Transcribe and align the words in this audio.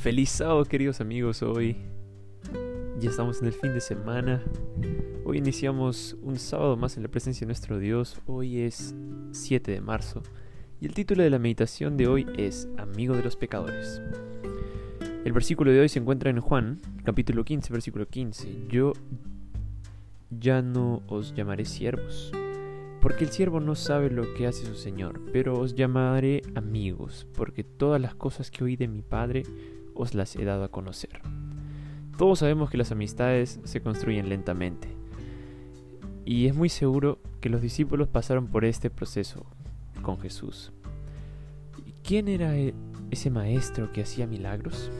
Feliz 0.00 0.30
sábado 0.30 0.64
queridos 0.64 1.02
amigos, 1.02 1.42
hoy 1.42 1.76
ya 2.98 3.10
estamos 3.10 3.42
en 3.42 3.48
el 3.48 3.52
fin 3.52 3.74
de 3.74 3.82
semana, 3.82 4.42
hoy 5.26 5.36
iniciamos 5.36 6.16
un 6.22 6.38
sábado 6.38 6.74
más 6.78 6.96
en 6.96 7.02
la 7.02 7.10
presencia 7.10 7.40
de 7.40 7.48
nuestro 7.48 7.78
Dios, 7.78 8.18
hoy 8.24 8.60
es 8.62 8.94
7 9.32 9.72
de 9.72 9.82
marzo 9.82 10.22
y 10.80 10.86
el 10.86 10.94
título 10.94 11.22
de 11.22 11.28
la 11.28 11.38
meditación 11.38 11.98
de 11.98 12.06
hoy 12.08 12.26
es 12.38 12.66
Amigo 12.78 13.14
de 13.14 13.22
los 13.22 13.36
Pecadores. 13.36 14.00
El 15.22 15.34
versículo 15.34 15.70
de 15.70 15.80
hoy 15.80 15.90
se 15.90 15.98
encuentra 15.98 16.30
en 16.30 16.40
Juan, 16.40 16.80
capítulo 17.04 17.44
15, 17.44 17.70
versículo 17.70 18.08
15. 18.08 18.68
Yo 18.70 18.94
ya 20.30 20.62
no 20.62 21.02
os 21.08 21.34
llamaré 21.34 21.66
siervos, 21.66 22.32
porque 23.02 23.24
el 23.24 23.30
siervo 23.32 23.60
no 23.60 23.74
sabe 23.74 24.08
lo 24.08 24.32
que 24.32 24.46
hace 24.46 24.64
su 24.64 24.76
Señor, 24.76 25.20
pero 25.30 25.60
os 25.60 25.74
llamaré 25.74 26.40
amigos, 26.54 27.26
porque 27.36 27.64
todas 27.64 28.00
las 28.00 28.14
cosas 28.14 28.50
que 28.50 28.64
oí 28.64 28.76
de 28.76 28.88
mi 28.88 29.02
Padre 29.02 29.42
os 29.94 30.14
las 30.14 30.36
he 30.36 30.44
dado 30.44 30.64
a 30.64 30.70
conocer. 30.70 31.20
Todos 32.16 32.40
sabemos 32.40 32.70
que 32.70 32.78
las 32.78 32.92
amistades 32.92 33.60
se 33.64 33.80
construyen 33.80 34.28
lentamente, 34.28 34.88
y 36.24 36.46
es 36.46 36.54
muy 36.54 36.68
seguro 36.68 37.18
que 37.40 37.48
los 37.48 37.62
discípulos 37.62 38.08
pasaron 38.08 38.46
por 38.46 38.64
este 38.64 38.90
proceso 38.90 39.46
con 40.02 40.20
Jesús. 40.20 40.72
¿Quién 42.04 42.28
era 42.28 42.56
e-, 42.56 42.74
ese 43.10 43.30
maestro 43.30 43.92
que 43.92 44.02
hacía 44.02 44.26
milagros? 44.26 44.90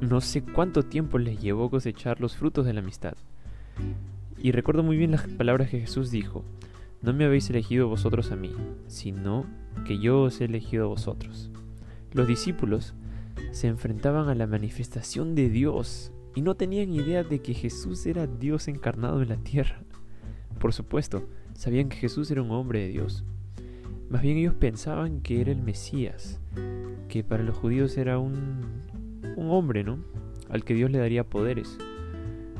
No 0.00 0.20
sé 0.20 0.42
cuánto 0.42 0.82
tiempo 0.82 1.18
les 1.18 1.40
llevó 1.40 1.70
cosechar 1.70 2.20
los 2.20 2.36
frutos 2.36 2.66
de 2.66 2.72
la 2.72 2.80
amistad. 2.80 3.14
Y 4.38 4.52
recuerdo 4.52 4.82
muy 4.82 4.96
bien 4.96 5.10
las 5.10 5.28
palabras 5.28 5.70
que 5.70 5.80
Jesús 5.80 6.10
dijo, 6.10 6.44
no 7.02 7.12
me 7.12 7.24
habéis 7.24 7.48
elegido 7.50 7.88
vosotros 7.88 8.32
a 8.32 8.36
mí, 8.36 8.52
sino 8.86 9.46
que 9.86 9.98
yo 9.98 10.22
os 10.22 10.40
he 10.40 10.46
elegido 10.46 10.84
a 10.84 10.88
vosotros. 10.88 11.50
Los 12.12 12.26
discípulos 12.26 12.94
se 13.50 13.66
enfrentaban 13.66 14.28
a 14.28 14.34
la 14.34 14.46
manifestación 14.46 15.34
de 15.34 15.48
Dios 15.48 16.12
y 16.34 16.42
no 16.42 16.54
tenían 16.54 16.92
idea 16.92 17.24
de 17.24 17.40
que 17.40 17.54
Jesús 17.54 18.06
era 18.06 18.26
Dios 18.26 18.68
encarnado 18.68 19.22
en 19.22 19.28
la 19.30 19.36
tierra. 19.36 19.82
Por 20.58 20.72
supuesto, 20.72 21.28
sabían 21.54 21.88
que 21.88 21.96
Jesús 21.96 22.30
era 22.30 22.42
un 22.42 22.50
hombre 22.52 22.80
de 22.80 22.88
Dios. 22.88 23.24
Más 24.08 24.22
bien 24.22 24.36
ellos 24.36 24.54
pensaban 24.54 25.20
que 25.20 25.40
era 25.40 25.52
el 25.52 25.62
Mesías, 25.62 26.40
que 27.08 27.24
para 27.24 27.42
los 27.42 27.56
judíos 27.56 27.96
era 27.96 28.18
un, 28.18 28.84
un 29.36 29.50
hombre, 29.50 29.84
¿no? 29.84 29.98
Al 30.48 30.64
que 30.64 30.74
Dios 30.74 30.90
le 30.90 30.98
daría 30.98 31.28
poderes, 31.28 31.78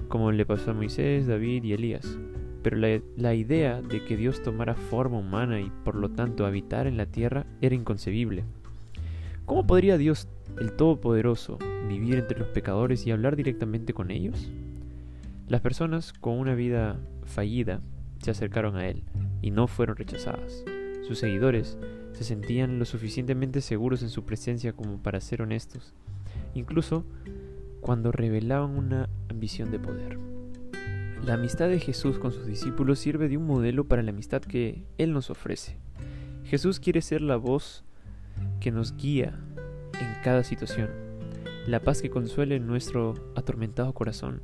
como 0.08 0.32
le 0.32 0.46
pasó 0.46 0.70
a 0.70 0.74
Moisés, 0.74 1.26
David 1.26 1.64
y 1.64 1.72
Elías. 1.72 2.18
Pero 2.62 2.76
la, 2.76 3.00
la 3.16 3.34
idea 3.34 3.80
de 3.80 4.04
que 4.04 4.16
Dios 4.16 4.42
tomara 4.42 4.74
forma 4.74 5.18
humana 5.18 5.60
y 5.60 5.70
por 5.84 5.94
lo 5.94 6.10
tanto 6.10 6.46
habitar 6.46 6.86
en 6.86 6.96
la 6.96 7.06
tierra 7.06 7.46
era 7.60 7.74
inconcebible. 7.74 8.44
¿Cómo 9.50 9.66
podría 9.66 9.98
Dios 9.98 10.28
el 10.60 10.74
Todopoderoso 10.74 11.58
vivir 11.88 12.14
entre 12.14 12.38
los 12.38 12.46
pecadores 12.50 13.04
y 13.04 13.10
hablar 13.10 13.34
directamente 13.34 13.92
con 13.92 14.12
ellos? 14.12 14.48
Las 15.48 15.60
personas 15.60 16.12
con 16.12 16.38
una 16.38 16.54
vida 16.54 17.00
fallida 17.24 17.80
se 18.22 18.30
acercaron 18.30 18.76
a 18.76 18.86
Él 18.86 19.02
y 19.42 19.50
no 19.50 19.66
fueron 19.66 19.96
rechazadas. 19.96 20.64
Sus 21.02 21.18
seguidores 21.18 21.78
se 22.12 22.22
sentían 22.22 22.78
lo 22.78 22.84
suficientemente 22.84 23.60
seguros 23.60 24.02
en 24.02 24.10
su 24.10 24.24
presencia 24.24 24.72
como 24.72 25.02
para 25.02 25.20
ser 25.20 25.42
honestos, 25.42 25.94
incluso 26.54 27.04
cuando 27.80 28.12
revelaban 28.12 28.78
una 28.78 29.08
ambición 29.28 29.72
de 29.72 29.80
poder. 29.80 30.16
La 31.26 31.34
amistad 31.34 31.68
de 31.68 31.80
Jesús 31.80 32.20
con 32.20 32.30
sus 32.30 32.46
discípulos 32.46 33.00
sirve 33.00 33.28
de 33.28 33.36
un 33.36 33.48
modelo 33.48 33.82
para 33.88 34.04
la 34.04 34.10
amistad 34.10 34.42
que 34.42 34.84
Él 34.96 35.12
nos 35.12 35.28
ofrece. 35.28 35.76
Jesús 36.44 36.78
quiere 36.78 37.02
ser 37.02 37.20
la 37.20 37.34
voz 37.34 37.82
que 38.60 38.70
nos 38.70 38.96
guía 38.96 39.38
en 40.00 40.22
cada 40.22 40.44
situación, 40.44 40.90
la 41.66 41.80
paz 41.80 42.02
que 42.02 42.10
consuele 42.10 42.60
nuestro 42.60 43.14
atormentado 43.36 43.92
corazón 43.92 44.42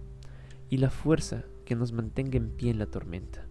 y 0.71 0.79
la 0.79 0.91
fuerza 0.91 1.45
que 1.65 1.75
nos 1.75 1.93
mantenga 1.93 2.37
en 2.37 2.51
pie 2.51 2.71
en 2.71 2.79
la 2.79 2.87
tormenta. 2.87 3.47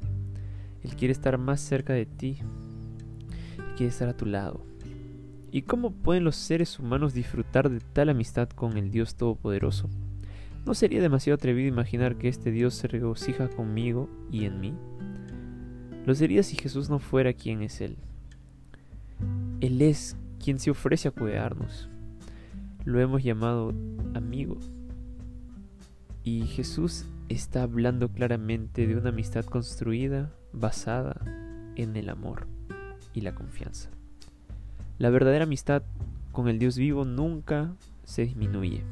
Él 0.84 0.95
quiere 0.95 1.11
estar 1.11 1.38
más 1.38 1.61
cerca 1.61 1.94
de 1.94 2.05
ti, 2.05 2.39
quiere 3.75 3.89
estar 3.89 4.07
a 4.07 4.17
tu 4.17 4.25
lado. 4.25 4.66
¿Y 5.51 5.63
cómo 5.63 5.91
pueden 5.91 6.23
los 6.23 6.35
seres 6.35 6.79
humanos 6.79 7.13
disfrutar 7.13 7.69
de 7.69 7.79
tal 7.79 8.09
amistad 8.09 8.50
con 8.50 8.78
el 8.78 8.91
Dios 8.91 9.16
Todopoderoso? 9.16 9.89
¿No 10.66 10.73
sería 10.73 11.01
demasiado 11.01 11.35
atrevido 11.35 11.67
imaginar 11.67 12.17
que 12.17 12.28
este 12.28 12.51
Dios 12.51 12.73
se 12.73 12.88
regocija 12.88 13.50
conmigo 13.50 14.09
y 14.31 14.45
en 14.45 14.59
mí? 14.59 14.73
Lo 16.05 16.13
sería 16.13 16.44
si 16.44 16.55
Jesús 16.55 16.89
no 16.89 17.00
fuera 17.00 17.34
quien 17.34 17.61
es 17.61 17.81
Él. 17.81 17.97
Él 19.61 19.81
es 19.81 20.17
quien 20.45 20.59
se 20.59 20.69
ofrece 20.69 21.07
a 21.07 21.11
cuidarnos. 21.11 21.89
Lo 22.83 23.00
hemos 23.00 23.23
llamado 23.23 23.73
amigo. 24.13 24.59
Y 26.23 26.45
Jesús 26.45 27.06
está 27.29 27.63
hablando 27.63 28.09
claramente 28.09 28.85
de 28.85 28.95
una 28.95 29.09
amistad 29.09 29.44
construida, 29.44 30.31
basada 30.53 31.19
en 31.75 31.95
el 31.95 32.09
amor 32.09 32.45
y 33.16 33.22
la 33.22 33.34
confianza. 33.34 33.89
La 35.00 35.09
verdadera 35.09 35.45
amistad 35.45 35.81
con 36.31 36.47
el 36.47 36.59
Dios 36.59 36.78
vivo 36.78 37.05
nunca 37.05 37.73
se 38.03 38.22
disminuye. 38.22 38.84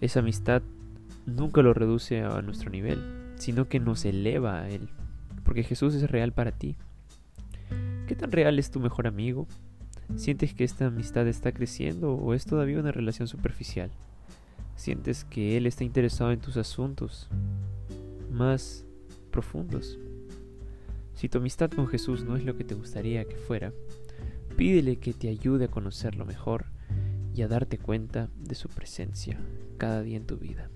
Esa 0.00 0.20
amistad 0.20 0.62
nunca 1.26 1.60
lo 1.60 1.74
reduce 1.74 2.22
a 2.22 2.40
nuestro 2.40 2.70
nivel, 2.70 3.32
sino 3.34 3.68
que 3.68 3.80
nos 3.80 4.04
eleva 4.04 4.60
a 4.60 4.68
Él, 4.68 4.90
porque 5.42 5.64
Jesús 5.64 5.92
es 5.94 6.08
real 6.08 6.30
para 6.30 6.52
ti. 6.52 6.76
¿Qué 8.06 8.14
tan 8.14 8.30
real 8.30 8.60
es 8.60 8.70
tu 8.70 8.78
mejor 8.78 9.08
amigo? 9.08 9.48
¿Sientes 10.16 10.54
que 10.54 10.64
esta 10.64 10.86
amistad 10.86 11.26
está 11.26 11.52
creciendo 11.52 12.14
o 12.14 12.34
es 12.34 12.44
todavía 12.44 12.78
una 12.78 12.92
relación 12.92 13.26
superficial? 13.26 13.90
¿Sientes 14.76 15.24
que 15.24 15.56
Él 15.56 15.66
está 15.66 15.84
interesado 15.84 16.32
en 16.32 16.40
tus 16.40 16.56
asuntos 16.56 17.28
más 18.30 18.84
profundos? 19.30 19.98
Si 21.14 21.28
tu 21.28 21.38
amistad 21.38 21.70
con 21.70 21.86
Jesús 21.86 22.24
no 22.24 22.36
es 22.36 22.44
lo 22.44 22.56
que 22.56 22.64
te 22.64 22.74
gustaría 22.74 23.24
que 23.24 23.36
fuera, 23.36 23.72
pídele 24.56 24.96
que 24.96 25.12
te 25.12 25.28
ayude 25.28 25.66
a 25.66 25.70
conocerlo 25.70 26.24
mejor 26.24 26.66
y 27.34 27.42
a 27.42 27.48
darte 27.48 27.78
cuenta 27.78 28.28
de 28.36 28.54
su 28.54 28.68
presencia 28.68 29.38
cada 29.78 30.02
día 30.02 30.16
en 30.16 30.26
tu 30.26 30.36
vida. 30.36 30.70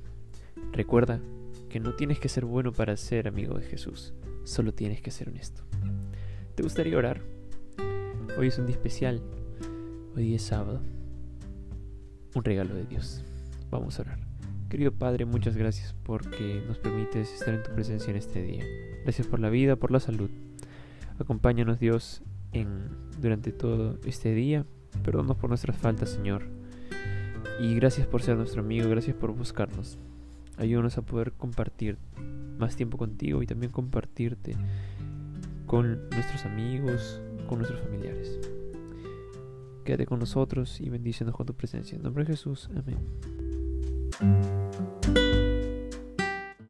Recuerda 0.72 1.20
que 1.68 1.80
no 1.80 1.94
tienes 1.94 2.18
que 2.18 2.28
ser 2.28 2.44
bueno 2.44 2.72
para 2.72 2.96
ser 2.96 3.28
amigo 3.28 3.58
de 3.58 3.64
Jesús, 3.64 4.14
solo 4.44 4.72
tienes 4.72 5.00
que 5.00 5.10
ser 5.10 5.28
honesto. 5.28 5.62
¿Te 6.54 6.62
gustaría 6.62 6.96
orar? 6.96 7.37
Hoy 8.38 8.46
es 8.46 8.58
un 8.60 8.66
día 8.66 8.76
especial. 8.76 9.20
Hoy 10.14 10.36
es 10.36 10.42
sábado. 10.42 10.80
Un 12.36 12.44
regalo 12.44 12.72
de 12.72 12.84
Dios. 12.84 13.24
Vamos 13.68 13.98
a 13.98 14.02
orar. 14.02 14.20
Querido 14.68 14.92
Padre, 14.92 15.24
muchas 15.24 15.56
gracias 15.56 15.96
porque 16.04 16.62
nos 16.68 16.78
permites 16.78 17.34
estar 17.34 17.52
en 17.52 17.64
tu 17.64 17.72
presencia 17.72 18.12
en 18.12 18.16
este 18.16 18.40
día. 18.40 18.64
Gracias 19.02 19.26
por 19.26 19.40
la 19.40 19.50
vida, 19.50 19.74
por 19.74 19.90
la 19.90 19.98
salud. 19.98 20.30
Acompáñanos 21.18 21.80
Dios 21.80 22.22
durante 23.20 23.50
todo 23.50 23.98
este 24.04 24.32
día. 24.32 24.64
Perdónanos 25.02 25.38
por 25.38 25.50
nuestras 25.50 25.76
faltas, 25.76 26.10
Señor. 26.10 26.44
Y 27.60 27.74
gracias 27.74 28.06
por 28.06 28.22
ser 28.22 28.36
nuestro 28.36 28.60
amigo, 28.60 28.88
gracias 28.88 29.16
por 29.16 29.32
buscarnos. 29.32 29.98
Ayúdanos 30.58 30.96
a 30.96 31.02
poder 31.02 31.32
compartir 31.32 31.98
más 32.56 32.76
tiempo 32.76 32.98
contigo 32.98 33.42
y 33.42 33.46
también 33.48 33.72
compartirte 33.72 34.54
con 35.66 36.08
nuestros 36.10 36.44
amigos, 36.44 37.20
con 37.48 37.58
nuestros 37.58 37.80
familiares. 37.80 38.38
Quédate 39.84 40.06
con 40.06 40.20
nosotros 40.20 40.80
y 40.80 40.88
bendícenos 40.90 41.34
con 41.34 41.46
tu 41.46 41.54
presencia. 41.54 41.96
En 41.96 42.02
nombre 42.02 42.22
de 42.24 42.30
Jesús. 42.32 42.70
Amén. 42.76 42.98